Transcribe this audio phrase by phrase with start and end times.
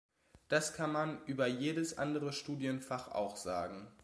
[0.47, 3.87] Das kann man über jedes andere Studienfach auch sagen.